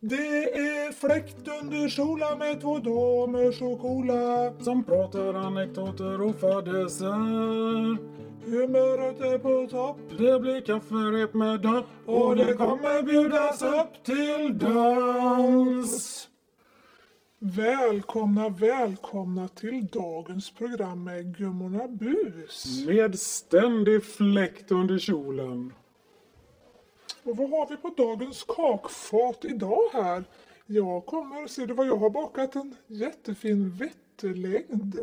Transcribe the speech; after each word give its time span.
Det 0.00 0.58
är 0.58 0.92
fläkt 0.92 1.48
under 1.62 1.88
kjolar 1.88 2.36
med 2.36 2.60
två 2.60 2.78
damer 2.78 3.52
så 3.52 3.76
coola 3.76 4.52
Som 4.60 4.84
pratar 4.84 5.34
anekdoter 5.34 6.22
och 6.22 6.40
fadäser 6.40 7.96
Humöret 8.44 9.20
är 9.20 9.38
på 9.38 9.70
topp 9.70 9.98
Det 10.18 10.40
blir 10.40 10.60
kafferep 10.60 11.34
med 11.34 11.60
dörr. 11.60 11.84
och 12.06 12.36
det 12.36 12.54
kommer 12.54 13.02
bjudas 13.02 13.62
upp 13.62 14.04
till 14.04 14.58
dans. 14.58 16.28
Välkomna, 17.38 18.48
välkomna 18.48 19.48
till 19.48 19.86
dagens 19.86 20.50
program 20.50 21.04
med 21.04 21.36
Gummorna 21.36 21.88
Bus. 21.88 22.86
Med 22.86 23.18
ständig 23.18 24.04
fläkt 24.04 24.70
under 24.70 24.98
kjolen 24.98 25.72
och 27.28 27.36
vad 27.36 27.50
har 27.50 27.68
vi 27.68 27.76
på 27.76 27.88
dagens 27.96 28.44
kakfat 28.44 29.44
idag 29.44 29.82
här? 29.92 30.24
Jag 30.66 31.06
kommer, 31.06 31.46
ser 31.46 31.66
du 31.66 31.74
vad 31.74 31.86
jag 31.86 31.96
har 31.96 32.10
bakat? 32.10 32.56
En 32.56 32.76
jättefin 32.86 33.70
vetelängd. 33.70 34.98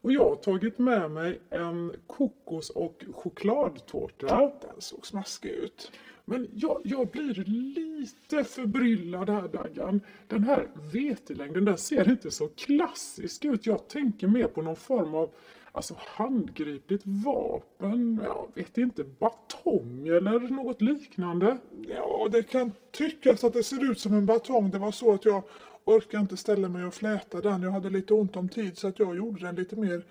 Och 0.00 0.12
jag 0.12 0.28
har 0.28 0.36
tagit 0.36 0.78
med 0.78 1.10
mig 1.10 1.40
en 1.50 1.92
kokos 2.06 2.70
och 2.70 3.04
chokladtårta 3.14 4.52
Den 4.60 4.80
såg 4.80 5.06
smaskig 5.06 5.50
ut. 5.50 5.92
Men 6.24 6.48
jag, 6.54 6.80
jag 6.84 7.08
blir 7.08 7.44
lite 7.44 8.44
förbryllad 8.44 9.30
här 9.30 9.48
Daggan. 9.48 10.00
Den 10.28 10.44
här 10.44 10.68
vetelängden 10.92 11.64
den 11.64 11.78
ser 11.78 12.10
inte 12.10 12.30
så 12.30 12.48
klassisk 12.48 13.44
ut. 13.44 13.66
Jag 13.66 13.88
tänker 13.88 14.26
mer 14.28 14.46
på 14.46 14.62
någon 14.62 14.76
form 14.76 15.14
av 15.14 15.30
alltså, 15.74 15.94
handgripligt 15.98 17.02
vapen. 17.06 18.20
Jag 18.24 18.48
vet 18.54 18.78
inte, 18.78 19.04
batong 19.04 20.08
eller 20.08 20.38
något 20.38 20.80
liknande. 20.80 21.58
Ja, 21.88 22.28
det 22.32 22.42
kan 22.42 22.72
tyckas 22.90 23.44
att 23.44 23.52
det 23.52 23.62
ser 23.62 23.90
ut 23.90 24.00
som 24.00 24.14
en 24.14 24.26
batong. 24.26 24.70
Det 24.70 24.78
var 24.78 24.92
så 24.92 25.12
att 25.14 25.24
jag 25.24 25.42
orkade 25.84 26.20
inte 26.20 26.36
ställa 26.36 26.68
mig 26.68 26.84
och 26.84 26.94
fläta 26.94 27.40
den. 27.40 27.62
Jag 27.62 27.70
hade 27.70 27.90
lite 27.90 28.14
ont 28.14 28.36
om 28.36 28.48
tid 28.48 28.78
så 28.78 28.88
att 28.88 28.98
jag 28.98 29.16
gjorde 29.16 29.40
den 29.46 29.54
lite 29.54 29.76
mer 29.76 30.04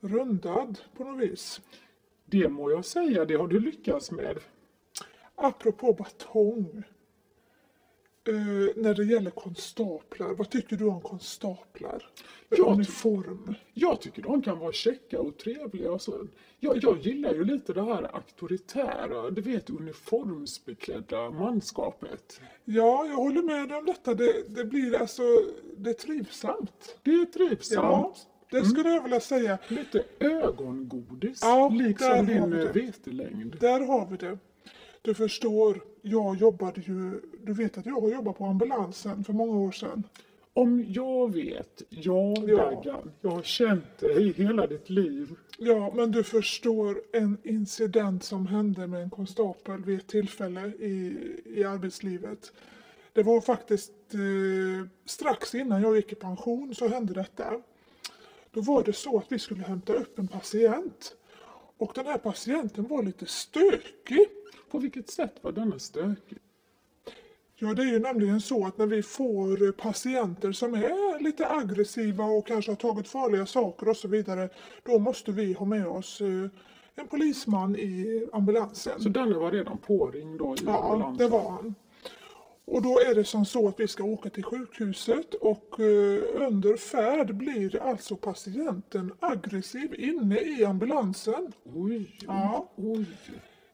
rundad 0.00 0.78
på 0.96 1.04
något 1.04 1.22
vis. 1.22 1.60
Det 2.24 2.48
må 2.48 2.70
jag 2.70 2.84
säga, 2.84 3.24
det 3.24 3.34
har 3.34 3.48
du 3.48 3.60
lyckats 3.60 4.10
med. 4.10 4.38
Apropå 5.34 5.92
batong. 5.92 6.82
Eh, 8.28 8.34
när 8.76 8.94
det 8.94 9.04
gäller 9.04 9.30
konstaplar, 9.30 10.34
vad 10.34 10.50
tycker 10.50 10.76
du 10.76 10.84
om 10.84 11.00
konstaplar? 11.00 12.10
Jag 12.48 12.72
uniform. 12.72 13.54
Jag 13.74 14.00
tycker 14.00 14.22
de 14.22 14.42
kan 14.42 14.58
vara 14.58 14.72
käcka 14.72 15.20
och 15.20 15.38
trevliga 15.38 15.92
och 15.92 16.02
så. 16.02 16.26
Jag, 16.60 16.84
jag 16.84 16.98
gillar 16.98 17.34
ju 17.34 17.44
lite 17.44 17.72
det 17.72 17.82
här 17.82 18.14
auktoritära, 18.14 19.30
du 19.30 19.42
vet 19.42 19.70
uniformsbeklädda 19.70 21.30
manskapet. 21.30 22.40
Ja, 22.64 23.06
jag 23.06 23.16
håller 23.16 23.42
med 23.42 23.68
dig 23.68 23.78
om 23.78 23.84
detta. 23.84 24.14
Det, 24.14 24.48
det 24.48 24.64
blir 24.64 25.00
alltså, 25.00 25.22
det 25.76 25.90
är 25.90 25.94
trivsamt. 25.94 26.98
Det 27.02 27.10
är 27.10 27.24
trivsamt. 27.24 27.84
Ja, 27.84 28.14
det 28.50 28.64
skulle 28.64 28.88
jag 28.88 29.02
vilja 29.02 29.20
säga. 29.20 29.58
Lite 29.68 30.04
ögongodis, 30.18 31.38
Ja, 31.42 31.68
liksom 31.68 32.26
din 32.26 32.72
vetelängd. 32.72 33.56
Där 33.60 33.80
har 33.80 34.06
vi 34.06 34.16
det. 34.16 34.38
Du 35.04 35.14
förstår, 35.14 35.82
jag 36.02 36.36
jobbade 36.36 36.80
ju, 36.80 37.20
du 37.42 37.52
vet 37.52 37.78
att 37.78 37.86
jag 37.86 38.00
har 38.00 38.08
jobbat 38.08 38.38
på 38.38 38.44
ambulansen 38.44 39.24
för 39.24 39.32
många 39.32 39.56
år 39.56 39.72
sedan. 39.72 40.02
Om 40.52 40.84
jag 40.88 41.34
vet, 41.34 41.82
ja. 41.88 42.34
Daggan, 42.46 43.10
jag 43.20 43.30
har 43.30 43.42
känt 43.42 43.98
dig 43.98 44.32
hela 44.32 44.66
ditt 44.66 44.90
liv. 44.90 45.34
Ja, 45.58 45.92
men 45.94 46.12
du 46.12 46.22
förstår 46.22 47.02
en 47.12 47.38
incident 47.42 48.24
som 48.24 48.46
hände 48.46 48.86
med 48.86 49.02
en 49.02 49.10
konstapel 49.10 49.84
vid 49.84 49.98
ett 49.98 50.06
tillfälle 50.06 50.66
i, 50.66 51.18
i 51.44 51.64
arbetslivet. 51.64 52.52
Det 53.12 53.22
var 53.22 53.40
faktiskt 53.40 53.92
eh, 54.12 54.88
strax 55.04 55.54
innan 55.54 55.82
jag 55.82 55.96
gick 55.96 56.12
i 56.12 56.14
pension 56.14 56.74
så 56.74 56.88
hände 56.88 57.14
detta. 57.14 57.60
Då 58.50 58.60
var 58.60 58.84
det 58.84 58.92
så 58.92 59.18
att 59.18 59.32
vi 59.32 59.38
skulle 59.38 59.62
hämta 59.62 59.92
upp 59.92 60.18
en 60.18 60.28
patient. 60.28 61.16
Och 61.78 61.92
den 61.94 62.06
här 62.06 62.18
patienten 62.18 62.86
var 62.88 63.02
lite 63.02 63.26
stökig. 63.26 64.26
På 64.70 64.78
vilket 64.78 65.10
sätt 65.10 65.34
var 65.42 65.52
denna 65.52 65.78
stökig? 65.78 66.38
Ja, 67.56 67.74
det 67.74 67.82
är 67.82 67.86
ju 67.86 67.98
nämligen 67.98 68.40
så 68.40 68.66
att 68.66 68.78
när 68.78 68.86
vi 68.86 69.02
får 69.02 69.62
eh, 69.66 69.70
patienter 69.70 70.52
som 70.52 70.74
är 70.74 71.22
lite 71.22 71.48
aggressiva 71.50 72.24
och 72.24 72.46
kanske 72.46 72.70
har 72.70 72.76
tagit 72.76 73.08
farliga 73.08 73.46
saker 73.46 73.88
och 73.88 73.96
så 73.96 74.08
vidare, 74.08 74.48
då 74.82 74.98
måste 74.98 75.32
vi 75.32 75.52
ha 75.52 75.66
med 75.66 75.86
oss 75.86 76.20
eh, 76.20 76.48
en 76.94 77.08
polisman 77.08 77.76
i 77.76 78.26
ambulansen. 78.32 79.00
Så 79.00 79.08
denna 79.08 79.38
var 79.38 79.50
redan 79.50 79.78
påringd 79.78 80.38
då 80.38 80.54
i 80.54 80.58
Ja, 80.66 80.84
ambulansen? 80.92 81.16
det 81.18 81.28
var 81.32 81.50
han. 81.50 81.74
Och 82.66 82.82
då 82.82 83.00
är 83.00 83.14
det 83.14 83.24
som 83.24 83.44
så 83.44 83.68
att 83.68 83.80
vi 83.80 83.88
ska 83.88 84.04
åka 84.04 84.30
till 84.30 84.44
sjukhuset 84.44 85.34
och 85.34 85.80
eh, 85.80 86.22
under 86.48 86.76
färd 86.76 87.34
blir 87.34 87.82
alltså 87.82 88.16
patienten 88.16 89.12
aggressiv 89.20 89.94
inne 89.98 90.38
i 90.40 90.64
ambulansen. 90.64 91.52
Oj, 91.74 92.16
Ja. 92.26 92.72
oj. 92.76 93.06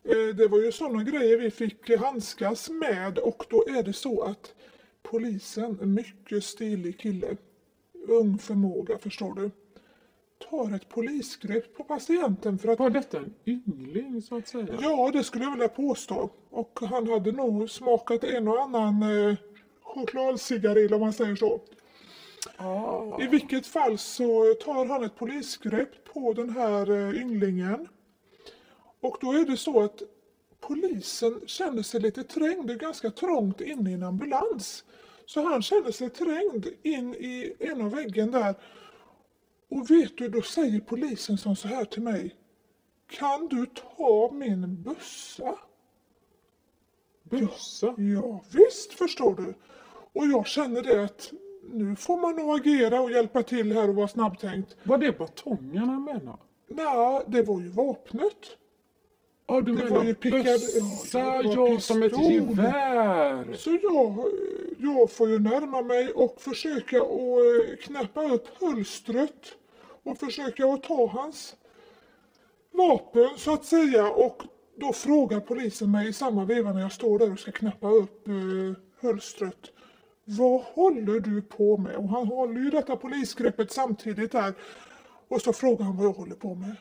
Eh, 0.05 0.35
Det 0.37 0.49
var 0.49 0.59
ju 0.59 0.73
sådana 0.73 1.05
grejer 1.05 1.39
vi 1.39 1.51
fick 1.51 1.91
handskas 1.99 2.71
med 2.71 3.19
och 3.19 3.45
då 3.51 3.65
är 3.69 3.83
det 3.83 3.93
så 3.93 4.23
att 4.23 4.55
polisen, 5.03 5.79
en 5.83 5.95
mycket 5.95 6.45
stilig 6.45 6.99
kille, 7.01 7.37
ung 8.09 8.39
förmåga 8.39 8.99
förstår 8.99 9.35
du, 9.35 9.51
tar 10.51 10.75
ett 10.75 10.89
polisgrepp 10.89 11.77
på 11.77 11.85
patienten 11.85 12.59
för 12.59 12.69
att 12.69 12.79
Var 12.79 12.91
detta 12.91 13.19
en 13.19 13.35
yngling 13.47 14.23
så 14.23 14.37
att 14.37 14.49
säga? 14.49 14.79
Ja, 14.81 15.11
det 15.13 15.25
skulle 15.25 15.45
jag 15.45 15.51
vilja 15.51 15.69
påstå. 15.69 16.31
Och 16.51 16.79
han 16.83 17.09
hade 17.09 17.33
nog 17.33 17.71
smakat 17.71 18.25
en 18.25 18.49
och 18.49 18.63
annan 18.63 19.03
eh, 19.03 19.37
chokladcigarill 19.83 20.95
om 20.95 21.01
man 21.01 21.13
säger 21.13 21.37
så. 21.37 21.61
Ah. 22.57 23.23
I 23.23 23.27
vilket 23.27 23.67
fall 23.67 23.99
så 23.99 24.55
tar 24.65 24.87
han 24.87 25.05
ett 25.05 25.17
polisgrepp 25.17 26.13
på 26.13 26.33
den 26.33 26.51
här 26.51 26.91
eh, 26.91 27.23
ynglingen. 27.23 27.89
Och 29.01 29.17
då 29.21 29.33
är 29.33 29.45
det 29.45 29.57
så 29.57 29.83
att 29.83 30.03
polisen 30.61 31.41
känner 31.47 31.83
sig 31.83 32.01
lite 32.01 32.25
trängd. 32.25 32.67
Det 32.67 32.73
är 32.73 32.79
ganska 32.79 33.11
trångt 33.11 33.61
inne 33.61 33.91
i 33.91 33.95
en 33.95 34.03
ambulans. 34.03 34.85
Så 35.27 35.43
han 35.43 35.63
känner 35.63 35.91
sig 35.91 36.11
trängd 36.11 36.67
in 36.83 37.15
i 37.15 37.57
ena 37.59 37.89
väggen 37.89 38.31
där. 38.31 38.55
Och 39.71 39.91
vet 39.91 40.19
du, 40.19 40.29
då 40.29 40.43
säger 40.43 40.81
polisen 40.81 41.39
som 41.39 41.57
så 41.57 41.69
här 41.69 41.85
till 41.85 42.03
mig. 42.03 42.35
Kan 43.11 43.49
du 43.49 43.67
ta 43.67 44.31
min 44.33 44.83
bössa? 44.83 45.59
Bössa? 47.23 47.95
Ja, 47.99 48.41
visst 48.53 48.93
förstår 48.93 49.35
du. 49.35 49.55
Och 50.13 50.27
jag 50.27 50.47
känner 50.47 50.83
det 50.83 51.05
att 51.05 51.33
nu 51.73 51.97
får 51.97 52.17
man 52.17 52.37
nog 52.37 52.61
agera 52.61 53.01
och 53.01 53.11
hjälpa 53.11 53.43
till 53.43 53.73
här 53.73 53.89
och 53.89 53.95
vara 53.95 54.09
snabbtänkt. 54.09 54.77
Var 54.83 54.99
det 54.99 55.19
batongerna 55.19 55.99
menar? 55.99 56.37
Nej, 56.69 57.23
det 57.27 57.43
var 57.43 57.61
ju 57.61 57.69
vapnet. 57.69 58.57
Ja, 59.47 59.61
du 59.61 59.75
Det 59.75 59.83
var 59.83 59.91
menar 59.91 60.05
ju 60.05 60.15
pickad- 60.15 60.43
bössa, 60.45 61.19
ja, 61.19 61.43
ja, 61.43 61.81
som 61.81 62.03
ett 62.03 62.31
gevär. 62.31 63.55
Så 63.57 63.79
jag, 63.83 64.25
jag 64.79 65.11
får 65.11 65.29
ju 65.29 65.39
närma 65.39 65.83
mig 65.83 66.13
och 66.13 66.41
försöka 66.41 67.03
att 67.03 67.81
knäppa 67.81 68.25
upp 68.35 68.49
hölstret 68.61 69.57
och 70.05 70.19
försöka 70.19 70.67
att 70.67 70.83
ta 70.83 71.07
hans 71.07 71.57
vapen 72.73 73.29
så 73.37 73.53
att 73.53 73.65
säga. 73.65 74.11
Och 74.11 74.43
då 74.77 74.93
frågar 74.93 75.41
polisen 75.41 75.91
mig 75.91 76.09
i 76.09 76.13
samma 76.13 76.45
veva 76.45 76.73
när 76.73 76.81
jag 76.81 76.93
står 76.93 77.19
där 77.19 77.33
och 77.33 77.39
ska 77.39 77.53
knäppa 77.53 77.91
upp 77.91 78.29
eh, 78.29 78.35
hölstret. 79.01 79.71
Vad 80.25 80.61
håller 80.61 81.21
du 81.21 81.43
på 81.43 81.77
med? 81.77 81.97
Och 81.97 82.09
han 82.09 82.27
håller 82.27 82.61
ju 82.61 82.71
detta 82.71 82.97
polisgreppet 82.97 83.73
samtidigt 83.73 84.33
där. 84.33 84.55
Och 85.29 85.43
så 85.43 85.53
frågar 85.53 85.85
han 85.85 85.97
vad 85.97 86.07
jag 86.07 86.13
håller 86.13 86.35
på 86.35 86.55
med. 86.55 86.77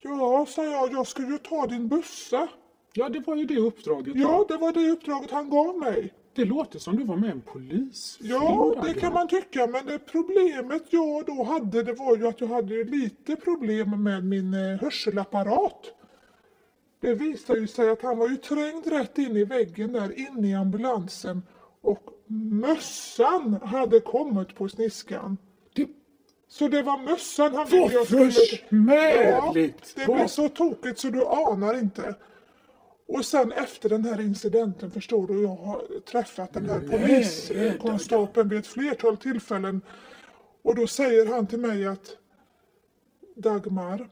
Ja, 0.00 0.46
sa 0.48 0.64
jag, 0.64 0.92
jag 0.92 1.06
ska 1.06 1.22
ju 1.22 1.38
ta 1.38 1.66
din 1.66 1.88
bössa. 1.88 2.48
Ja, 2.92 3.08
det 3.08 3.20
var 3.20 3.36
ju 3.36 3.44
det 3.44 3.56
uppdraget. 3.56 4.16
Ja, 4.16 4.44
det 4.48 4.56
var 4.56 4.72
det 4.72 4.90
uppdraget 4.90 5.30
han 5.30 5.50
gav 5.50 5.78
mig. 5.78 6.14
Det 6.34 6.44
låter 6.44 6.78
som 6.78 6.96
du 6.96 7.04
var 7.04 7.16
med 7.16 7.30
en 7.30 7.40
polisfilm. 7.40 8.30
Ja, 8.30 8.74
det 8.84 8.94
kan 8.94 9.12
man 9.12 9.28
tycka, 9.28 9.66
men 9.66 9.86
det 9.86 9.98
problemet 9.98 10.82
jag 10.90 11.26
då 11.26 11.42
hade, 11.42 11.82
det 11.82 11.92
var 11.92 12.16
ju 12.16 12.26
att 12.26 12.40
jag 12.40 12.48
hade 12.48 12.84
lite 12.84 13.36
problem 13.36 14.02
med 14.02 14.24
min 14.24 14.54
eh, 14.54 14.80
hörselapparat. 14.80 15.94
Det 17.00 17.14
visade 17.14 17.58
ju 17.58 17.66
sig 17.66 17.90
att 17.90 18.02
han 18.02 18.18
var 18.18 18.28
ju 18.28 18.36
trängd 18.36 18.86
rätt 18.86 19.18
in 19.18 19.36
i 19.36 19.44
väggen 19.44 19.92
där 19.92 20.18
inne 20.18 20.48
i 20.48 20.54
ambulansen 20.54 21.42
och 21.80 22.10
mössan 22.50 23.60
hade 23.64 24.00
kommit 24.00 24.54
på 24.54 24.68
sniskan. 24.68 25.36
Det 25.74 25.88
Så 26.48 26.68
det 26.68 26.82
var 26.82 26.98
mössan 26.98 27.54
han 27.54 27.66
ville 27.66 27.92
jag 27.92 28.06
skulle... 28.06 28.30
försmädligt! 28.30 29.94
Ja, 29.96 30.02
det 30.06 30.12
blev 30.14 30.26
så 30.26 30.48
tokigt 30.48 30.98
så 30.98 31.08
du 31.08 31.26
anar 31.26 31.78
inte. 31.78 32.14
Och 33.12 33.24
sen 33.24 33.52
efter 33.52 33.88
den 33.88 34.04
här 34.04 34.20
incidenten 34.20 34.90
förstår 34.90 35.26
du, 35.26 35.42
jag 35.42 35.56
har 35.56 36.00
träffat 36.00 36.52
den 36.52 36.68
här 36.68 36.80
poliskonstapeln 36.80 38.48
vid 38.48 38.58
ett 38.58 38.66
flertal 38.66 39.16
tillfällen. 39.16 39.80
Och 40.62 40.74
då 40.74 40.86
säger 40.86 41.26
han 41.26 41.46
till 41.46 41.60
mig 41.60 41.86
att 41.86 42.16
Dagmar, 43.36 44.08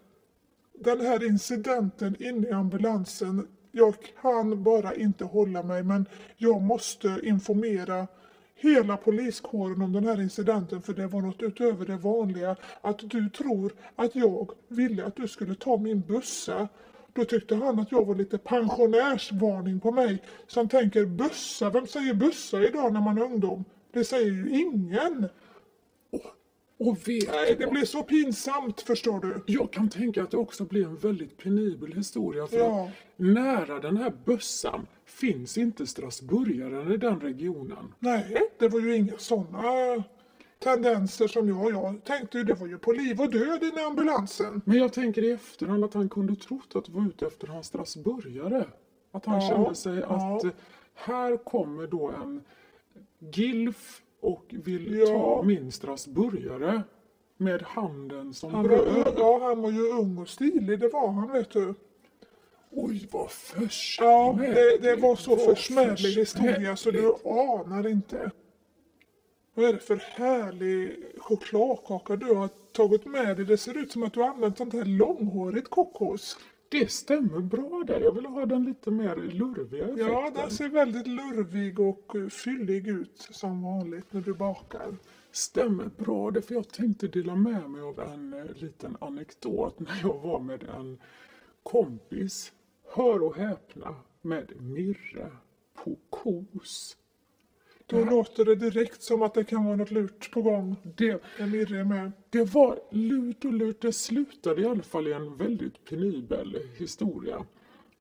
den 0.74 1.00
här 1.00 1.26
incidenten 1.26 2.22
inne 2.22 2.48
i 2.48 2.52
ambulansen, 2.52 3.48
Jag 3.72 3.94
kan 4.22 4.62
bara 4.62 4.94
inte 4.94 5.24
hålla 5.24 5.62
mig 5.62 5.82
men 5.82 6.06
jag 6.36 6.62
måste 6.62 7.20
informera 7.22 8.06
hela 8.54 8.96
poliskåren 8.96 9.82
om 9.82 9.92
den 9.92 10.06
här 10.06 10.20
incidenten 10.20 10.82
för 10.82 10.92
det 10.94 11.06
var 11.06 11.20
något 11.20 11.42
utöver 11.42 11.86
det 11.86 11.96
vanliga. 11.96 12.56
Att 12.80 12.98
du 12.98 13.30
tror 13.30 13.72
att 13.96 14.16
jag 14.16 14.50
ville 14.68 15.04
att 15.04 15.16
du 15.16 15.28
skulle 15.28 15.54
ta 15.54 15.76
min 15.76 16.00
bussa. 16.00 16.68
Då 17.12 17.25
tyckte 17.25 17.55
han 17.56 17.78
att 17.78 17.93
jag 17.93 18.05
var 18.06 18.14
lite 18.14 18.38
pensionärsvarning 18.38 19.81
på 19.81 19.90
mig 19.93 20.22
som 20.46 20.69
tänker 20.69 21.06
bussa, 21.06 21.70
vem 21.70 21.87
säger 21.87 22.14
bussa 22.14 22.62
idag 22.62 22.93
när 22.93 23.00
man 23.00 23.19
är 23.19 23.22
ungdom? 23.22 23.64
Det 23.93 24.05
säger 24.05 24.31
ju 24.32 24.50
ingen. 24.50 25.28
Och 26.81 26.96
vet 27.08 27.28
Nej, 27.32 27.56
det 27.58 27.66
blir 27.66 27.84
så 27.84 28.02
pinsamt 28.02 28.81
förstår 28.81 29.20
du. 29.20 29.52
Jag 29.52 29.72
kan 29.72 29.88
tänka 29.88 30.22
att 30.22 30.31
det 30.31 30.37
också 30.37 30.64
blir 30.64 30.84
en 30.87 30.96
väldigt 30.96 31.37
penibel 31.37 31.93
historia 31.93 32.46
för 32.46 32.56
Ja. 32.56 32.90
nära 33.16 33.78
den 33.81 33.96
här 33.96 34.12
bössan 34.25 34.87
finns 35.04 35.58
inte 35.58 35.87
strasburgaren 35.87 36.93
i 36.93 36.96
den 36.96 37.20
regionen. 37.20 37.94
Nej, 37.99 38.50
det 38.58 38.69
var 38.69 38.81
ju 38.81 38.96
inga 38.96 39.19
sådana 39.19 39.62
tendenser 40.58 41.26
som 41.28 41.49
jag. 41.49 41.70
Jag 41.72 42.05
tänkte 42.05 42.38
ju 42.38 42.44
det 42.44 42.55
var 42.55 42.66
ju 42.66 42.78
på 42.78 42.93
liv 42.93 43.20
och 43.20 43.31
död 43.31 43.62
i 43.62 43.81
ambulansen. 43.81 44.62
Men 44.64 44.78
jag 44.78 44.93
tänker 44.93 45.25
i 45.25 45.31
efterhand 45.31 45.84
att 45.84 45.94
han 45.94 46.08
kunde 46.08 46.37
trott 46.37 46.76
att 46.76 46.84
det 46.84 46.93
var 46.93 47.06
ute 47.06 47.26
efter 47.26 47.46
hans 47.46 47.66
strasburgare. 47.66 48.64
Att 49.12 49.26
han 49.26 49.40
Ja, 49.40 49.49
kände 49.49 49.75
sig 49.75 49.99
ja. 49.99 50.37
att 50.37 50.44
här 50.94 51.37
kommer 51.37 51.87
då 51.87 52.10
en 52.10 52.44
gilf 53.19 54.02
och 54.20 54.44
vill 54.49 54.94
Ja. 54.99 55.06
ta 55.06 55.43
min 55.43 55.72
strasburgare 55.72 56.82
med 57.37 57.62
handen 57.62 58.34
som 58.34 58.54
Han 58.54 58.62
bröd. 58.64 59.14
ja, 59.16 59.38
han 59.49 59.62
var 59.62 59.70
ju 59.70 59.88
ung 59.90 60.19
och 60.19 60.28
stilig, 60.28 60.81
det 60.81 60.88
var 60.88 61.08
han 61.08 61.32
vet 61.32 61.50
du. 61.50 61.75
Oj, 62.70 63.08
vad 63.12 63.31
försmädligt. 63.31 64.00
Ja, 64.00 64.78
det, 64.78 64.78
det 64.78 64.96
var 64.96 65.16
så 65.16 65.37
försmädlig 65.37 66.11
historia 66.12 66.76
så 66.76 66.90
du 66.90 67.14
anar 67.25 67.88
inte. 67.88 68.31
Vad 69.58 69.66
är 69.69 69.72
det 69.72 69.78
för 69.78 69.96
härlig 69.96 71.05
chokladkaka 71.19 72.16
du 72.16 72.34
har 72.34 72.49
tagit 72.72 73.06
med 73.06 73.37
dig? 73.37 73.46
Det 73.46 73.58
ser 73.58 73.78
ut 73.78 73.93
som 73.93 74.02
att 74.02 74.12
du 74.12 74.20
har 74.20 74.28
använt 74.28 74.58
sånt 74.58 74.72
här 74.72 74.84
långhårigt 74.84 75.70
kokos. 75.70 76.38
Det 76.69 76.90
stämmer 76.90 77.40
bra 77.40 77.84
där. 77.87 78.00
Jag 78.00 78.12
vill 78.12 78.26
ha 78.26 78.46
den 78.46 78.64
lite 78.64 78.90
mer 78.90 79.16
lurviga 79.16 79.84
effekten. 79.84 80.06
Ja, 80.06 80.31
den 80.34 80.50
ser 80.50 80.69
väldigt 80.69 81.06
lurvig 81.06 81.81
och 81.81 82.16
fyllig 82.31 82.88
ut 82.88 83.28
som 83.31 83.62
vanligt 83.62 84.12
när 84.12 84.20
du 84.20 84.34
bakar. 84.34 84.96
stämmer 85.32 85.90
bra 85.96 86.31
det 86.31 86.43
för 86.43 86.54
jag 86.54 86.69
tänkte 86.69 87.08
dela 87.08 87.37
med 87.37 87.70
mig 87.70 87.82
av 87.82 88.00
en 88.00 88.32
eh, 88.32 88.56
liten 88.56 88.96
anekdot 89.00 89.81
när 89.81 90.00
jag 90.02 90.19
var 90.19 90.40
med 90.40 90.62
en 90.62 90.99
kompis. 91.62 92.52
Hör 92.94 93.22
och 93.22 93.37
häpna 93.37 93.94
med 94.22 94.52
Mirre 94.61 95.31
på 95.84 95.96
Kos. 96.11 96.97
Då 97.90 98.05
låter 98.05 98.44
det 98.44 98.55
direkt 98.55 99.02
som 99.02 99.23
att 99.23 99.35
det 99.35 99.44
kan 99.44 99.64
vara 99.64 99.76
något 99.76 99.90
lurt 99.90 100.31
på 100.32 100.43
gång. 100.43 100.76
Det, 100.82 101.23
När 101.38 101.46
Mirre 101.46 101.85
med. 101.85 102.12
det 102.31 102.55
var 102.55 102.79
lurt 102.90 103.44
och 103.44 103.52
lurt. 103.52 103.81
Det 103.81 103.93
slutade 103.93 104.62
i 104.62 104.67
alla 104.67 104.82
fall 104.82 105.08
i 105.08 105.12
en 105.12 105.37
väldigt 105.37 105.85
penibel 105.85 106.58
historia. 106.76 107.46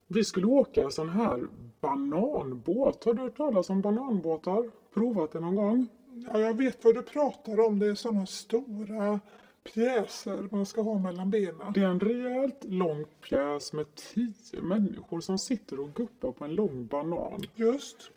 Vi 0.06 0.24
skulle 0.24 0.46
åka 0.46 0.82
en 0.82 0.90
sån 0.90 1.08
här 1.08 1.46
bananbåt. 1.80 3.04
Har 3.04 3.14
du 3.14 3.22
hört 3.22 3.36
talas 3.36 3.70
om 3.70 3.80
bananbåtar? 3.80 4.70
Provat 4.94 5.32
det 5.32 5.40
någon 5.40 5.54
gång? 5.54 5.86
Ja, 6.32 6.40
jag 6.40 6.56
vet 6.56 6.84
vad 6.84 6.94
du 6.94 7.02
pratar 7.02 7.60
om. 7.60 7.78
Det 7.78 7.86
är 7.86 7.94
sådana 7.94 8.26
stora 8.26 9.20
pjäser 9.74 10.48
man 10.50 10.66
ska 10.66 10.82
ha 10.82 10.98
mellan 10.98 11.30
benen. 11.30 11.72
Det 11.74 11.80
är 11.80 11.86
en 11.86 12.00
rejält 12.00 12.64
lång 12.64 13.04
pjäs 13.28 13.72
med 13.72 13.86
tio 13.94 14.62
människor 14.62 15.20
som 15.20 15.38
sitter 15.38 15.80
och 15.80 15.94
guppar 15.94 16.32
på 16.32 16.44
en 16.44 16.54
lång 16.54 16.86
banan. 16.86 17.40
Just. 17.54 18.10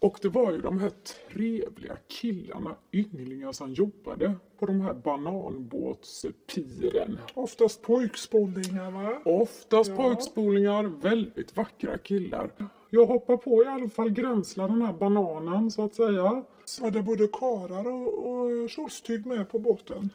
Och 0.00 0.18
det 0.22 0.28
var 0.28 0.52
ju 0.52 0.60
de 0.60 0.78
här 0.78 0.92
trevliga 1.32 1.96
killarna, 2.08 2.74
ynglingar 2.92 3.52
som 3.52 3.72
jobbade 3.72 4.34
på 4.58 4.66
de 4.66 4.80
här 4.80 4.94
bananbåtspiren. 4.94 7.18
Oftast 7.34 7.82
pojkspolingar 7.82 8.90
va? 8.90 9.22
Oftast 9.24 9.90
Ja. 9.90 9.96
pojkspolingar, 9.96 10.84
väldigt 10.84 11.56
vackra 11.56 11.98
killar. 11.98 12.50
Jag 12.90 13.06
hoppar 13.06 13.36
på 13.36 13.62
i 13.62 13.66
alla 13.66 13.88
fall 13.88 14.10
gränslar 14.10 14.68
den 14.68 14.82
här 14.82 14.92
bananen 14.92 15.70
så 15.70 15.84
att 15.84 15.94
säga. 15.94 16.44
Var 16.80 16.90
det 16.90 17.02
både 17.02 17.28
karar 17.28 17.86
och, 17.86 18.26
och 18.30 18.70
kjolstyg 18.70 19.26
med 19.26 19.50
på 19.50 19.58
båten? 19.58 20.10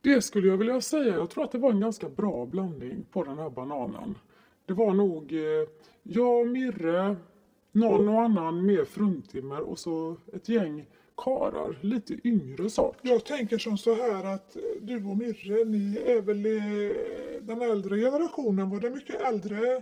Det 0.00 0.22
skulle 0.22 0.48
jag 0.48 0.56
vilja 0.56 0.80
säga. 0.80 1.14
Jag 1.14 1.30
tror 1.30 1.44
att 1.44 1.52
det 1.52 1.58
var 1.58 1.70
en 1.70 1.80
ganska 1.80 2.08
bra 2.08 2.46
blandning 2.46 3.04
på 3.12 3.24
den 3.24 3.38
här 3.38 3.50
bananen. 3.50 4.14
Det 4.66 4.72
var 4.74 4.94
nog 4.94 5.32
eh, 5.32 5.40
jag, 6.02 6.46
Mirre, 6.46 7.16
någon 7.72 8.08
och 8.08 8.22
annan 8.22 8.66
mer 8.66 8.84
fruntimmer 8.84 9.60
och 9.60 9.78
så 9.78 10.16
ett 10.32 10.48
gäng 10.48 10.86
karar, 11.16 11.78
lite 11.80 12.28
yngre 12.28 12.70
sort. 12.70 12.96
Jag 13.02 13.24
tänker 13.24 13.58
som 13.58 13.78
så 13.78 13.94
här 13.94 14.34
att 14.34 14.56
du 14.80 14.96
och 14.96 15.16
Mirre, 15.16 15.64
ni 15.64 15.96
är 16.06 16.20
väl 16.22 16.46
eh, 16.46 17.42
den 17.42 17.62
äldre 17.62 17.96
generationen. 18.00 18.70
Var 18.70 18.80
det 18.80 18.90
mycket 18.90 19.20
äldre 19.20 19.76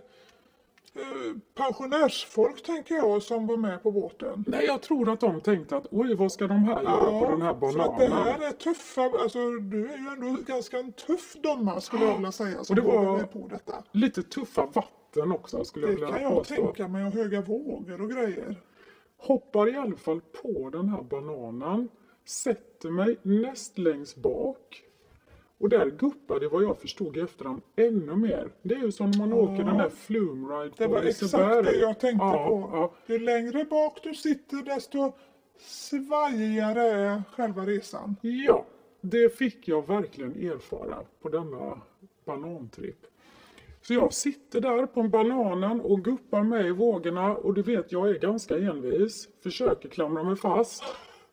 eh, 0.94 1.36
pensionärsfolk 1.54 2.62
tänker 2.62 2.94
jag 2.94 3.22
som 3.22 3.46
var 3.46 3.56
med 3.56 3.82
på 3.82 3.90
båten? 3.92 4.44
Nej, 4.46 4.64
jag 4.66 4.82
tror 4.82 5.12
att 5.12 5.20
de 5.20 5.40
tänkte 5.40 5.76
att 5.76 5.86
oj, 5.90 6.14
vad 6.14 6.32
ska 6.32 6.46
de 6.46 6.64
här 6.64 6.82
göra 6.82 7.20
på 7.20 7.30
den 7.30 7.42
här 7.42 7.54
för 7.54 7.66
att 7.66 7.98
det 7.98 8.08
bananen? 8.08 8.12
här 8.40 8.48
är 8.48 8.52
tuffa, 8.52 9.02
alltså 9.02 9.38
du 9.50 9.90
är 9.90 9.98
ju 9.98 10.08
ändå 10.26 10.42
ganska 10.46 10.78
en 10.78 10.92
tuff 10.92 11.36
domare 11.42 11.80
skulle 11.80 12.04
jag 12.04 12.14
vilja 12.16 12.32
säga 12.32 12.64
som 12.64 12.78
Och 12.78 12.82
det 12.84 12.88
var- 12.96 13.16
med 13.16 13.32
på 13.32 13.48
detta. 13.50 13.82
Lite 13.92 14.22
tuffa 14.22 14.66
vatten 14.66 14.90
också 15.16 15.64
skulle 15.64 15.86
jag 15.86 15.96
Det 15.96 16.00
kan 16.00 16.12
vilja 16.12 16.22
jag 16.28 16.38
påstå. 16.38 16.54
tänka 16.54 16.88
mig 16.88 17.04
och 17.04 17.12
höga 17.12 17.40
vågor 17.40 18.00
och 18.00 18.10
grejer. 18.10 18.56
Hoppar 19.16 19.74
i 19.74 19.76
alla 19.76 19.96
fall 19.96 20.20
på 20.42 20.70
den 20.70 20.88
här 20.88 21.02
bananen, 21.02 21.88
sätter 22.24 22.90
mig 22.90 23.16
näst 23.22 23.78
längst 23.78 24.16
bak. 24.16 24.82
Och 25.58 25.68
där 25.68 25.90
guppade 25.90 26.48
vad 26.48 26.62
jag 26.62 26.78
förstod 26.78 27.16
i 27.16 27.20
efterhand 27.20 27.62
ännu 27.76 28.16
mer. 28.16 28.50
Det 28.62 28.74
är 28.74 28.78
ju 28.78 28.92
som 28.92 29.10
när 29.10 29.18
man 29.18 29.32
åker 29.32 29.64
den 29.64 29.78
där 29.78 29.90
flume 29.90 30.48
ride 30.48 30.74
Det 30.76 30.86
var 30.86 31.02
exakt 31.02 31.64
det 31.64 31.76
jag 31.76 32.00
tänkte 32.00 32.24
ja, 32.26 32.48
på. 32.48 32.70
Ja. 32.72 32.94
Ju 33.06 33.18
längre 33.18 33.64
bak 33.64 34.00
du 34.02 34.14
sitter 34.14 34.56
desto 34.56 35.12
svajigare 35.58 36.82
är 36.82 37.22
själva 37.32 37.66
resan. 37.66 38.16
ja, 38.20 38.66
det 39.00 39.38
fick 39.38 39.68
jag 39.68 39.86
verkligen 39.86 40.30
erfara 40.32 40.98
på 41.22 41.28
denna 41.28 41.80
banantripp. 42.24 43.06
Så 43.82 43.94
jag 43.94 44.12
sitter 44.12 44.60
där 44.60 44.86
på 44.86 45.02
bananen 45.02 45.80
och 45.80 46.04
guppar 46.04 46.42
med 46.42 46.66
i 46.66 46.70
vågorna 46.70 47.36
och 47.36 47.54
du 47.54 47.62
vet 47.62 47.92
jag 47.92 48.10
är 48.10 48.18
ganska 48.18 48.58
envis. 48.58 49.28
Försöker 49.42 49.88
klamra 49.88 50.22
mig 50.22 50.36
fast 50.36 50.84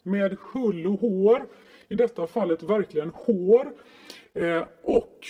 med 0.03 0.37
hull 0.53 0.87
och 0.87 0.99
hår. 0.99 1.45
I 1.87 1.95
detta 1.95 2.27
fallet 2.27 2.63
verkligen 2.63 3.11
hår. 3.13 3.73
Eh, 4.33 4.63
och 4.83 5.25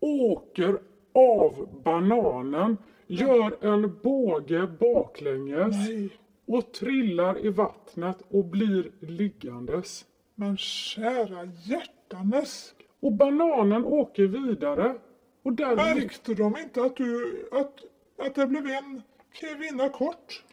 åker 0.00 0.78
av 1.14 1.68
bananen, 1.84 2.76
gör 3.06 3.64
en 3.64 3.98
båge 4.02 4.66
baklänges 4.80 5.88
Nej. 5.88 6.10
och 6.46 6.72
trillar 6.72 7.46
i 7.46 7.48
vattnet 7.48 8.18
och 8.28 8.44
blir 8.44 8.90
liggandes. 9.00 10.04
Men 10.34 10.56
kära 10.56 11.44
hjärtanes. 11.44 12.74
Och 13.00 13.12
bananen 13.12 13.84
åker 13.84 14.22
vidare. 14.22 14.94
Och 15.48 15.54
där 15.54 15.76
Märkte 15.76 16.34
de 16.34 16.56
inte 16.56 16.82
att 16.82 16.96
du, 16.96 17.42
att, 17.52 17.84
att 18.18 18.34
det 18.34 18.46
blev 18.46 18.66
en 18.66 19.02
kvinna 19.32 19.88
kort? 19.88 20.44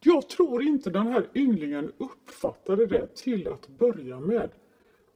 Jag 0.00 0.28
tror 0.28 0.62
inte 0.62 0.90
den 0.90 1.06
här 1.06 1.28
ynglingen 1.34 1.92
uppfattade 1.98 2.86
det 2.86 3.16
till 3.16 3.48
att 3.48 3.68
börja 3.68 4.20
med. 4.20 4.50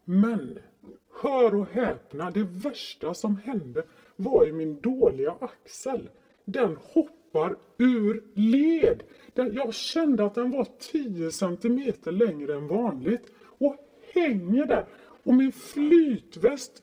Men, 0.04 0.58
hör 1.23 1.54
och 1.54 1.66
häpna, 1.66 2.30
det 2.30 2.42
värsta 2.42 3.14
som 3.14 3.37
hände 3.37 3.82
var 4.16 4.46
ju 4.46 4.52
min 4.52 4.80
dåliga 4.80 5.34
axel. 5.40 6.08
Den 6.44 6.76
hoppar 6.82 7.56
ur 7.78 8.25
led. 8.34 9.02
Den, 9.34 9.54
jag 9.54 9.75
kände 9.75 10.25
att 10.25 10.34
den 10.34 10.50
var 10.50 10.66
10 10.92 11.32
centimeter 11.32 12.12
längre 12.12 12.54
än 12.54 12.68
vanligt 12.68 13.32
och 13.40 13.76
hänger 14.14 14.66
där. 14.66 14.87
Och 15.25 15.34
min 15.34 15.52
flytväst 15.52 16.82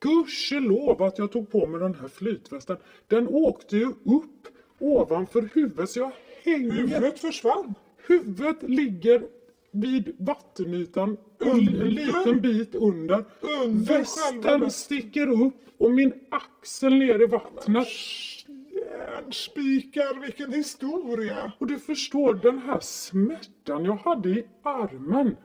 Gudskelov 0.00 1.02
att 1.02 1.18
jag 1.18 1.32
tog 1.32 1.50
på 1.50 1.66
mig 1.66 1.80
den 1.80 1.94
här 1.94 2.08
flytvästen. 2.08 2.76
Den 3.06 3.28
åkte 3.28 3.76
ju 3.76 3.86
upp 3.86 4.48
ovanför 4.78 5.48
huvudet 5.54 5.90
så 5.90 5.98
jag 5.98 6.12
hänger. 6.44 6.72
Huvudet 6.72 7.18
försvann. 7.18 7.74
Huvudet 8.08 8.62
ligger 8.62 9.22
vid 9.70 10.16
vattenytan 10.18 11.16
en 11.40 11.48
Under? 11.50 11.84
liten 11.84 12.40
bit 12.40 12.74
under. 12.74 13.24
Under 13.40 13.86
själva 13.86 13.98
Västen 13.98 14.40
västen. 14.42 14.70
sticker 14.70 15.44
upp 15.44 15.54
och 15.78 15.90
min 15.90 16.12
axel 16.30 16.94
ner 16.94 17.22
i 17.22 17.26
vattnet. 17.26 17.88
Järnspikar, 18.72 20.20
vilken 20.20 20.52
historia. 20.52 21.52
Och 21.58 21.66
du 21.66 21.78
förstår 21.78 22.34
den 22.34 22.58
här 22.58 22.80
smärtan 22.80 23.84
jag 23.84 23.96
hade 23.96 24.28
i 24.28 24.46
armen. 24.62 25.36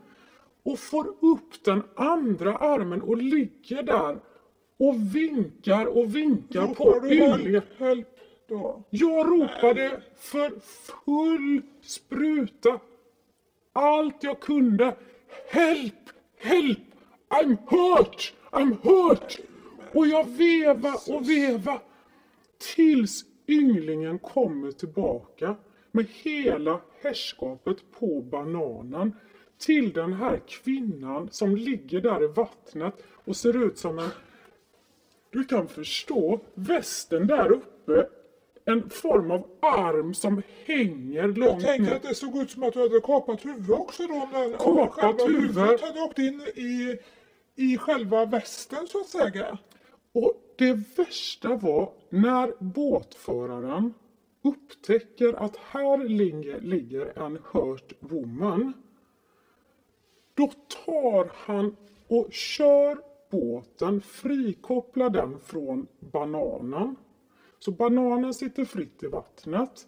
Och 0.63 0.79
får 0.79 1.07
upp 1.07 1.63
den 1.65 1.83
andra 1.95 2.57
armen 2.57 3.01
och 3.01 3.17
ligger 3.17 3.83
där 3.83 4.19
och 4.77 5.15
vinkar 5.15 5.85
och 5.85 6.15
vinkar 6.15 6.67
på 6.67 6.91
Ropar 6.91 8.03
då? 8.47 8.83
Jag 8.89 9.27
ropade 9.27 10.01
för 10.15 10.51
full 10.59 11.61
spruta. 11.81 12.79
Allt 13.73 14.23
jag 14.23 14.39
kunde. 14.39 14.95
Help! 15.49 15.93
Help! 16.37 16.79
I'm 17.29 17.57
hurt! 17.67 18.33
I'm 18.51 18.77
hurt! 18.81 19.39
Och 19.93 20.07
jag 20.07 20.27
veva 20.29 20.93
och 21.07 21.29
veva 21.29 21.81
tills 22.75 23.25
ynglingen 23.47 24.19
kommer 24.19 24.71
tillbaka 24.71 25.55
med 25.91 26.05
hela 26.23 26.81
herrskapet 27.01 27.77
på 27.99 28.21
bananen 28.21 29.15
till 29.57 29.93
den 29.93 30.13
här 30.13 30.41
kvinnan 30.47 31.29
som 31.31 31.55
ligger 31.55 32.01
där 32.01 32.23
i 32.23 32.27
vattnet 32.27 33.03
och 33.25 33.35
ser 33.35 33.65
ut 33.65 33.77
som 33.77 33.99
en... 33.99 34.09
Du 35.33 35.43
kan 35.43 35.67
förstå, 35.67 36.39
västen 36.53 37.27
där 37.27 37.51
uppe, 37.51 38.07
en 38.65 38.89
form 38.89 39.31
av 39.31 39.47
arm 39.59 40.13
som 40.13 40.41
hänger 40.65 41.15
Jag 41.21 41.37
långt 41.37 41.63
tänker 41.63 41.85
ner. 41.85 41.95
att 41.95 42.01
det 42.03 42.15
såg 42.15 42.37
ut 42.37 42.51
som 42.51 42.63
att 42.63 42.73
du 42.73 42.79
hade 42.79 42.99
kapat 42.99 43.45
huvudet 43.45 43.79
också 43.79 44.03
då. 44.07 44.13
Om 44.59 44.87
Kapat 44.89 45.27
huvud? 45.29 45.41
huvudet 45.41 45.81
hade 45.81 46.01
åkt 46.01 46.19
in 46.19 46.41
i, 46.55 46.97
i 47.55 47.77
själva 47.77 48.25
västen 48.25 48.87
så 48.87 48.99
att 48.99 49.07
säga. 49.07 49.57
Och 50.11 50.33
det 50.57 50.73
värsta 50.97 51.55
var 51.55 51.91
när 52.09 52.53
båtföraren 52.59 53.93
upptäcker 54.43 55.33
att 55.33 55.57
här 55.57 55.97
ligger, 56.09 56.61
ligger 56.61 57.25
en 57.25 57.39
hurt 57.51 57.93
woman. 57.99 58.73
Då 60.33 60.51
tar 60.85 61.31
han 61.35 61.75
och 62.07 62.33
kör 62.33 62.97
båten, 63.33 64.01
frikopplar 64.01 65.09
den 65.09 65.39
från 65.39 65.87
bananen. 65.99 66.95
Så 67.59 67.71
bananen 67.71 68.33
sitter 68.33 68.65
fritt 68.65 69.03
i 69.03 69.07
vattnet 69.07 69.87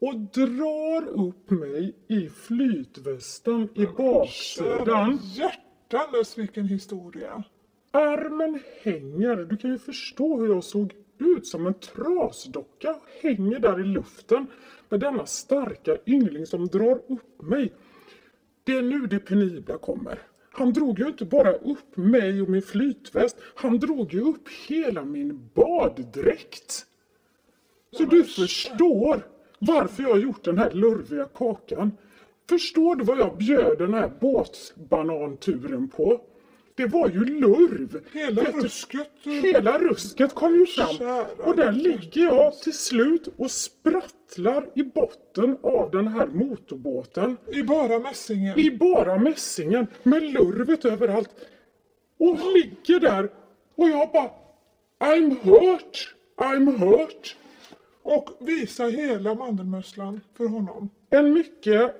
och 0.00 0.14
drar 0.18 1.08
upp 1.26 1.50
mig 1.50 1.96
i 2.08 2.28
flytvästen 2.28 3.68
i 3.74 3.86
baksidan. 3.86 5.18
Hjärtanes 5.22 6.38
vilken 6.38 6.64
historia. 6.64 7.44
Armen 7.90 8.60
hänger. 8.82 9.36
Du 9.36 9.56
kan 9.56 9.70
ju 9.70 9.78
förstå 9.78 10.40
hur 10.40 10.54
jag 10.54 10.64
såg 10.64 10.94
ut 11.18 11.46
som 11.46 11.66
en 11.66 11.74
trasdocka. 11.74 12.96
Hänger 13.22 13.58
där 13.58 13.80
i 13.80 13.84
luften 13.84 14.46
med 14.88 15.00
denna 15.00 15.26
starka 15.26 15.96
yngling 16.06 16.46
som 16.46 16.66
drar 16.66 17.00
upp 17.08 17.42
mig. 17.42 17.72
Det 18.64 18.72
är 18.72 18.82
nu 18.82 19.06
det 19.06 19.18
penibla 19.18 19.78
kommer. 19.78 20.18
Han 20.52 20.72
drog 20.72 20.98
ju 20.98 21.06
inte 21.06 21.24
bara 21.24 21.52
upp 21.52 21.96
mig 21.96 22.42
och 22.42 22.48
min 22.48 22.62
flytväst. 22.62 23.36
Han 23.54 23.78
drog 23.78 24.14
ju 24.14 24.20
upp 24.20 24.48
hela 24.68 25.04
min 25.04 25.50
baddräkt. 25.54 26.86
Så 27.90 28.04
du 28.04 28.24
förstår 28.24 29.26
varför 29.58 30.02
jag 30.02 30.10
har 30.10 30.18
gjort 30.18 30.44
den 30.44 30.58
här 30.58 30.70
lurviga 30.70 31.24
kakan. 31.24 31.92
Förstår 32.48 32.96
du 32.96 33.04
vad 33.04 33.18
jag 33.18 33.36
bjöd 33.36 33.78
den 33.78 33.94
här 33.94 34.12
båtbananturen 34.20 35.88
på? 35.88 36.20
Det 36.74 36.86
var 36.86 37.08
ju 37.08 37.24
lurv. 37.24 38.00
Hela 38.12 38.42
du, 38.42 38.52
rusket. 38.52 39.10
Hela 39.24 39.78
rusket 39.78 40.34
kom 40.34 40.54
ju 40.54 40.66
fram. 40.66 40.96
Kära 40.96 41.26
Och 41.38 41.56
där 41.56 41.72
ligger 41.72 42.22
jag 42.22 42.58
till 42.58 42.72
slut 42.78 43.28
och 43.36 43.50
sprattlar 43.50 44.66
i 44.74 44.82
botten 44.82 45.58
av 45.62 45.90
den 45.90 46.08
här 46.08 46.26
motorbåten. 46.26 47.36
I 47.52 47.62
bara 47.62 47.98
mässingen. 47.98 48.58
I 48.58 48.70
bara 48.70 49.18
mässingen 49.18 49.86
med 50.02 50.22
lurvet 50.22 50.84
överallt. 50.84 51.30
Och 52.18 52.38
ligger 52.54 53.00
där 53.00 53.30
och 53.74 53.88
jag 53.88 54.12
bara 54.12 54.30
I'm 55.02 55.36
hurt, 55.42 56.14
I'm 56.36 56.78
hurt. 56.78 57.36
Och 58.02 58.30
visa 58.40 58.84
hela 58.84 59.34
mandelmusslan 59.34 60.20
för 60.36 60.46
honom. 60.46 60.90
En 61.10 61.32
mycket 61.32 61.94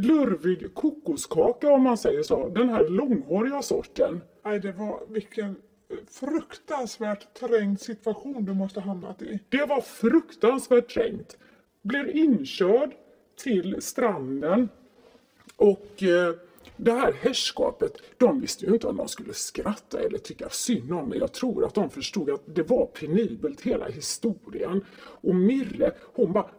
lurvig 0.00 0.74
kokoskaka 0.74 1.70
om 1.70 1.82
man 1.82 1.98
säger 1.98 2.22
så. 2.22 2.48
Den 2.48 2.68
här 2.68 2.88
långhåriga 2.88 3.62
sorten. 3.62 4.20
Nej, 4.44 4.60
det 4.60 4.72
var 4.72 5.00
vilken 5.08 5.56
fruktansvärt 6.10 7.34
trängd 7.34 7.80
situation 7.80 8.44
du 8.44 8.54
måste 8.54 8.80
hamnat 8.80 9.22
i. 9.22 9.40
Det 9.48 9.64
var 9.64 9.80
fruktansvärt 9.80 10.88
trängt. 10.94 11.36
Blir 11.82 12.16
inkörd 12.16 12.90
till 13.36 13.82
stranden 13.82 14.68
och 15.56 16.02
eh, 16.02 16.34
det 16.76 16.92
här 16.92 17.12
herrskapet, 17.20 17.92
de 18.16 18.40
visste 18.40 18.66
ju 18.66 18.72
inte 18.72 18.86
om 18.86 18.96
de 18.96 19.08
skulle 19.08 19.34
skratta 19.34 20.00
eller 20.00 20.18
tycka 20.18 20.48
synd 20.50 20.92
om 20.92 21.08
mig. 21.08 21.18
Jag 21.18 21.32
tror 21.32 21.64
att 21.64 21.74
de 21.74 21.90
förstod 21.90 22.30
att 22.30 22.42
det 22.44 22.62
var 22.62 22.86
penibelt 22.86 23.60
hela 23.60 23.88
historien. 23.88 24.84
Och 24.98 25.34
Mirre, 25.34 25.92
hon 26.14 26.32
bara 26.32 26.50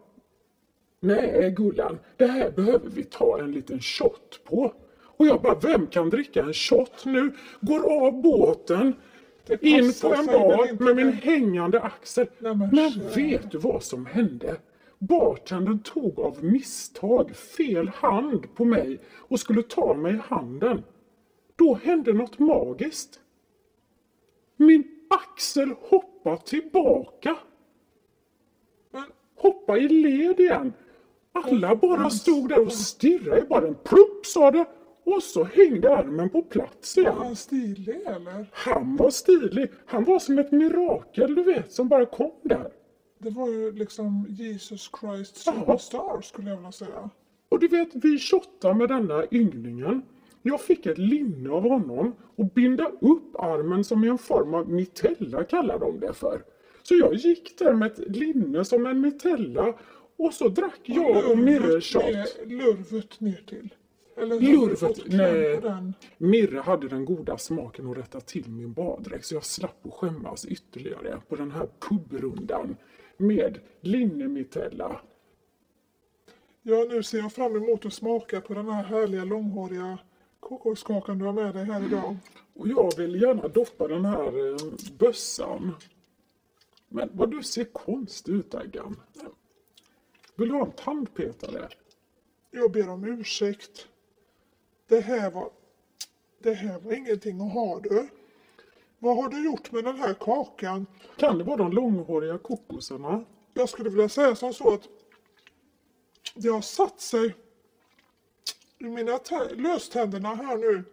Nej, 1.00 1.52
Gullan, 1.58 2.00
det 2.18 2.26
här 2.26 2.52
behöver 2.52 2.90
vi 2.90 3.04
ta 3.04 3.40
en 3.40 3.52
liten 3.52 3.82
shot 3.82 4.40
på. 4.44 4.74
Och 5.02 5.28
jag 5.28 5.42
bara, 5.42 5.60
vem 5.60 5.88
kan 5.88 6.10
dricka 6.10 6.44
en 6.44 6.54
shot 6.54 7.06
nu? 7.06 7.32
Går 7.62 8.06
av 8.06 8.22
båten, 8.22 8.94
in 9.62 9.94
på 10.02 10.14
en 10.14 10.26
bar 10.26 10.84
med 10.84 10.96
min 10.96 11.12
hängande 11.14 11.82
axel. 11.82 12.28
Nej, 12.40 12.56
men 12.56 12.70
Men 12.72 12.92
vet 13.16 13.52
du 13.52 13.58
vad 13.58 13.84
som 13.84 14.06
hände? 14.06 14.58
Bartendern 14.98 15.80
tog 15.80 16.20
av 16.20 16.44
misstag 16.44 17.36
fel 17.36 17.88
hand 17.88 18.56
på 18.56 18.66
mig 18.66 19.00
och 19.16 19.40
skulle 19.40 19.64
ta 19.64 19.94
mig 19.94 20.14
i 20.14 20.20
handen. 20.24 20.84
Då 21.56 21.74
hände 21.84 22.14
något 22.14 22.40
magiskt. 22.40 23.20
Min 24.58 24.84
axel 25.10 25.74
hoppade 25.80 26.38
tillbaka. 26.38 27.38
Hoppa 29.36 29.78
i 29.78 29.88
led 29.88 30.40
igen. 30.40 30.74
Alla 31.34 31.76
bara 31.76 32.10
stod 32.10 32.50
där 32.50 32.66
och 32.66 32.74
stirrade 32.74 33.42
i 33.42 33.44
baren. 33.44 33.76
Plupp 33.84 34.26
sa 34.26 34.52
det. 34.52 34.66
Och 35.04 35.24
så 35.24 35.44
hängde 35.44 35.98
armen 35.98 36.30
på 36.30 36.42
plats 36.42 36.98
var 36.98 37.04
igen. 37.04 37.16
han 37.18 37.36
stilig 37.36 38.02
eller? 38.06 38.46
Han 38.52 38.96
var 38.96 39.10
stilig. 39.10 39.72
Han 39.86 40.04
var 40.04 40.20
som 40.20 40.40
ett 40.40 40.52
mirakel 40.52 41.36
du 41.36 41.44
vet 41.44 41.72
som 41.72 41.88
bara 41.88 42.06
kom 42.06 42.32
där. 42.44 42.72
Det 43.20 43.30
var 43.30 43.48
ju 43.48 43.72
liksom 43.72 44.26
Jesus 44.30 44.92
Christ 45.00 45.38
Superstar 45.38 46.22
skulle 46.22 46.50
jag 46.50 46.58
vilja 46.58 46.72
säga. 46.72 47.10
Och 47.50 47.60
du 47.60 47.68
vet, 47.68 47.90
vi 47.94 48.20
shottade 48.20 48.76
med 48.76 48.90
denna 48.90 49.24
ynglingen. 49.32 50.02
Jag 50.42 50.62
fick 50.62 50.86
ett 50.86 50.98
linne 50.98 51.50
av 51.50 51.70
honom 51.70 52.16
och 52.36 52.46
binda 52.46 52.86
upp 52.86 53.36
armen 53.40 53.84
som 53.84 54.04
i 54.04 54.08
en 54.08 54.18
form 54.18 54.54
av 54.54 54.70
mitella 54.70 55.44
kallar 55.44 55.80
de 55.80 56.00
det 56.00 56.14
för. 56.14 56.42
Så 56.84 56.96
jag 56.96 57.14
gick 57.14 57.60
där 57.60 57.74
med 57.74 57.92
ett 57.92 58.00
linne 58.00 58.66
som 58.66 58.86
en 58.86 59.02
mitella 59.02 59.74
och 60.20 60.34
så 60.34 60.50
drack 60.50 60.80
jag 60.84 61.32
och 61.32 61.38
Mirre 61.38 61.82
shot. 61.82 62.38
Lurvet 62.46 63.20
ner 63.20 63.44
till. 63.48 63.76
Eller 64.18 64.40
Lurvet? 64.40 64.98
Nej. 65.06 65.62
Mirre 66.18 66.60
hade 66.60 66.88
den 66.88 67.06
goda 67.06 67.38
smaken 67.38 67.92
att 67.92 67.98
rätta 67.98 68.20
till 68.20 68.50
min 68.50 68.74
baddräkt 68.74 69.26
så 69.26 69.36
jag 69.36 69.46
slapp 69.46 69.86
att 69.86 69.94
skämmas 69.94 70.46
ytterligare 70.46 71.22
på 71.30 71.36
den 71.36 71.52
här 71.52 71.70
pubrundan 71.80 72.78
med 73.18 73.60
linnemitella. 73.82 75.02
Ja, 76.62 76.86
nu 76.90 77.04
ser 77.04 77.18
jag 77.18 77.34
fram 77.34 77.56
emot 77.56 77.86
att 77.86 77.94
smaka 77.94 78.42
på 78.42 78.54
den 78.54 78.70
här 78.70 78.84
härliga 78.84 79.24
långhåriga 79.24 79.98
kokoskakan 80.40 81.20
du 81.20 81.26
har 81.26 81.34
med 81.34 81.54
dig 81.56 81.66
här 81.66 81.86
idag. 81.86 82.18
Och 82.54 82.68
jag 82.68 82.98
vill 82.98 83.22
gärna 83.22 83.48
doppa 83.48 83.88
den 83.88 84.06
här 84.06 84.54
eh, 84.54 84.58
bössan. 85.00 85.76
Men 86.88 87.10
vad 87.14 87.32
du 87.32 87.44
ser 87.44 87.64
konstig 87.64 88.34
ut 88.34 88.56
Aggan. 88.56 88.96
Vill 90.40 90.50
du 90.50 90.56
ha 90.56 90.66
en 90.66 90.72
tandpetare? 90.72 91.70
Jag 92.52 92.72
ber 92.72 92.90
om 92.90 93.04
ursäkt. 93.04 93.88
Det 94.88 95.00
här 95.00 95.32
var... 95.32 95.52
Det 96.40 96.54
här 96.54 96.80
var 96.80 96.94
ingenting 96.94 97.42
att 97.42 97.54
ha 97.54 97.80
du. 97.80 98.10
Vad 99.00 99.16
har 99.16 99.30
du 99.30 99.46
gjort 99.46 99.72
med 99.72 99.84
den 99.84 99.96
här 99.96 100.14
kakan? 100.14 100.86
Kan 101.18 101.38
det 101.38 101.44
vara 101.44 101.58
de 101.58 101.72
långhåriga 101.72 102.38
kokosarna? 102.38 103.26
Jag 103.54 103.70
skulle 103.70 103.90
vilja 103.90 104.10
säga 104.10 104.36
som 104.36 104.54
så 104.54 104.74
att 104.74 104.88
det 106.36 106.50
har 106.50 106.62
satt 106.62 107.02
sig 107.02 107.36
i 108.78 108.84
mina 108.84 109.18
tä- 109.18 109.56
löständerna 109.56 110.36
här 110.36 110.58
nu. 110.58 110.84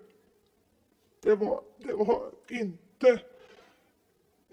Det 1.20 1.34
var, 1.34 1.62
det 1.78 1.92
var 1.92 2.30
inte... 2.48 3.20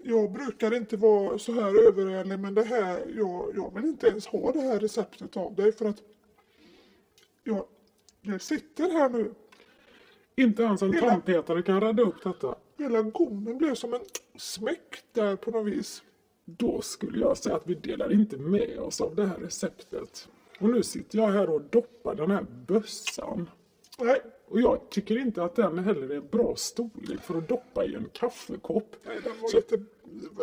Jag 0.06 0.32
brukar 0.32 0.74
inte 0.74 0.96
vara 0.96 1.38
så 1.38 1.52
här 1.52 1.86
överärlig 1.88 2.38
men 2.38 2.54
det 2.54 2.62
här, 2.64 3.04
jag, 3.16 3.52
jag 3.56 3.74
vill 3.74 3.84
inte 3.84 4.06
ens 4.06 4.26
ha 4.26 4.52
det 4.52 4.60
här 4.60 4.80
receptet 4.80 5.36
av 5.36 5.54
dig 5.54 5.72
för 5.72 5.84
att 5.86 6.02
jag, 7.44 7.64
det 8.22 8.38
sitter 8.38 8.90
här 8.90 9.08
nu. 9.08 9.34
Inte 10.36 10.62
ens 10.62 10.82
en 10.82 10.92
Hela- 10.92 11.08
tandpetare 11.08 11.62
kan 11.62 11.80
rädda 11.80 12.02
upp 12.02 12.22
detta. 12.24 12.54
Hela 12.78 13.02
gommen 13.02 13.58
blev 13.58 13.74
som 13.74 13.94
en 13.94 14.00
smäck 14.36 15.04
där 15.12 15.36
på 15.36 15.50
något 15.50 15.72
vis. 15.72 16.02
Då 16.44 16.80
skulle 16.80 17.18
jag 17.20 17.36
säga 17.36 17.56
att 17.56 17.66
vi 17.66 17.74
delar 17.74 18.12
inte 18.12 18.36
med 18.36 18.78
oss 18.78 19.00
av 19.00 19.14
det 19.14 19.26
här 19.26 19.38
receptet. 19.38 20.28
Och 20.60 20.68
nu 20.68 20.82
sitter 20.82 21.18
jag 21.18 21.28
här 21.28 21.50
och 21.50 21.62
doppar 21.62 22.14
den 22.14 22.30
här 22.30 22.46
bössan. 22.66 23.50
Nej, 23.98 24.20
Och 24.54 24.60
jag 24.60 24.90
tycker 24.90 25.18
inte 25.18 25.44
att 25.44 25.56
den 25.56 25.78
heller 25.78 26.10
är 26.16 26.20
bra 26.20 26.54
storlek 26.56 27.20
för 27.22 27.38
att 27.38 27.48
doppa 27.48 27.84
i 27.84 27.94
en 27.94 28.08
kaffekopp. 28.12 28.96
nej 29.06 29.16
den 29.24 29.32
var 29.40 29.48
Så- 29.48 29.56
lite 29.56 29.78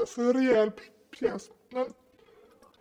för 0.06 0.34
rejäl 0.34 0.72
pjäs. 1.20 1.50
Men 1.70 1.86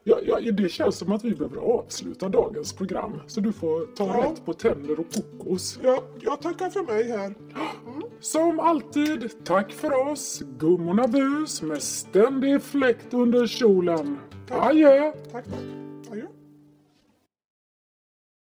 Ja, 0.04 0.18
ja, 0.24 0.40
det 0.52 0.68
känns 0.68 0.98
som 0.98 1.12
att 1.12 1.24
vi 1.24 1.34
behöver 1.34 1.56
avsluta 1.56 2.28
dagens 2.28 2.72
program. 2.72 3.20
Så 3.26 3.40
du 3.40 3.52
får 3.52 3.86
ta 3.96 4.06
Ja. 4.06 4.30
rätt 4.30 4.44
på 4.44 4.52
tänder 4.52 5.00
och 5.00 5.06
kokos. 5.14 5.78
Ja, 5.82 6.02
jag 6.20 6.42
tackar 6.42 6.70
för 6.70 6.82
mig 6.82 7.08
här. 7.10 7.34
Som 8.20 8.60
alltid, 8.60 9.44
tack 9.44 9.72
för 9.72 9.92
oss, 10.10 10.42
gummorna 10.58 11.08
bus 11.08 11.62
med 11.62 11.82
ständig 11.82 12.62
fläkt 12.62 13.14
under 13.14 13.46
kjolen. 13.46 14.18
Adjö! 14.50 15.12
Tack, 15.12 15.44
tack. 15.44 15.54
Adjö. 16.10 16.26